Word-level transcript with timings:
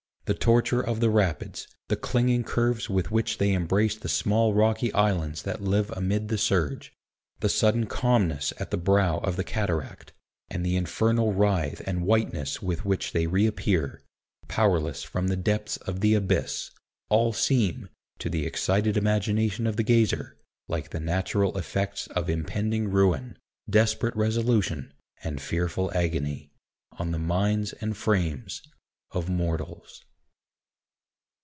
The 0.25 0.37
torture 0.39 0.79
of 0.79 1.01
the 1.01 1.09
Rapids, 1.09 1.67
the 1.89 1.97
clinging 1.97 2.45
curves 2.45 2.89
with 2.89 3.11
which 3.11 3.37
they 3.37 3.51
embrace 3.51 3.97
the 3.97 4.07
small 4.07 4.53
rocky 4.53 4.93
islands 4.93 5.43
that 5.43 5.61
live 5.61 5.91
amid 5.91 6.29
the 6.29 6.37
surge, 6.37 6.93
the 7.41 7.49
sudden 7.49 7.85
calmness 7.85 8.53
at 8.57 8.71
the 8.71 8.77
brow 8.77 9.17
of 9.17 9.35
the 9.35 9.43
cataract, 9.43 10.13
and 10.49 10.65
the 10.65 10.77
infernal 10.77 11.33
writhe 11.33 11.81
and 11.85 12.05
whiteness 12.05 12.61
with 12.61 12.85
which 12.85 13.11
they 13.11 13.27
reappear, 13.27 14.01
powerless 14.47 15.03
from 15.03 15.27
the 15.27 15.35
depths 15.35 15.75
of 15.75 15.99
the 15.99 16.13
abyss, 16.13 16.71
all 17.09 17.33
seem, 17.33 17.89
to 18.19 18.29
the 18.29 18.45
excited 18.45 18.95
imagination 18.95 19.67
of 19.67 19.75
the 19.75 19.83
gazer, 19.83 20.37
like 20.69 20.91
the 20.91 21.01
natural 21.01 21.57
effects 21.57 22.07
of 22.07 22.29
impending 22.29 22.87
ruin, 22.87 23.37
desperate 23.69 24.15
resolution, 24.15 24.93
and 25.25 25.41
fearful 25.41 25.91
agony, 25.93 26.53
on 26.93 27.11
the 27.11 27.19
minds 27.19 27.73
and 27.81 27.97
frames 27.97 28.61
of 29.11 29.27
mortals. 29.27 30.05